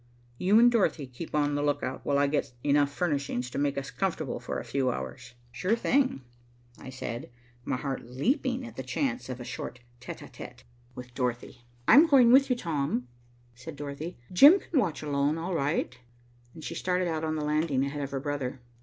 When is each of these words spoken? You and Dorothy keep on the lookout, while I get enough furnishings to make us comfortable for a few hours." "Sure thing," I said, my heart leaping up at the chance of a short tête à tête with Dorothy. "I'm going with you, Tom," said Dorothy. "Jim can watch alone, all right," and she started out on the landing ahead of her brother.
You 0.39 0.57
and 0.57 0.71
Dorothy 0.71 1.05
keep 1.05 1.35
on 1.35 1.53
the 1.53 1.61
lookout, 1.61 2.03
while 2.03 2.17
I 2.17 2.25
get 2.25 2.53
enough 2.63 2.91
furnishings 2.91 3.51
to 3.51 3.59
make 3.59 3.77
us 3.77 3.91
comfortable 3.91 4.39
for 4.39 4.57
a 4.59 4.63
few 4.63 4.89
hours." 4.89 5.35
"Sure 5.51 5.75
thing," 5.75 6.23
I 6.79 6.89
said, 6.89 7.29
my 7.65 7.75
heart 7.77 8.01
leaping 8.05 8.63
up 8.63 8.69
at 8.69 8.75
the 8.77 8.81
chance 8.83 9.29
of 9.29 9.39
a 9.39 9.43
short 9.43 9.81
tête 9.99 10.27
à 10.27 10.31
tête 10.31 10.63
with 10.95 11.13
Dorothy. 11.13 11.65
"I'm 11.87 12.07
going 12.07 12.31
with 12.31 12.49
you, 12.49 12.55
Tom," 12.55 13.09
said 13.53 13.75
Dorothy. 13.75 14.17
"Jim 14.33 14.59
can 14.59 14.79
watch 14.79 15.03
alone, 15.03 15.37
all 15.37 15.53
right," 15.53 15.95
and 16.55 16.63
she 16.63 16.73
started 16.73 17.07
out 17.07 17.23
on 17.23 17.35
the 17.35 17.45
landing 17.45 17.85
ahead 17.85 18.01
of 18.01 18.09
her 18.09 18.19
brother. 18.19 18.59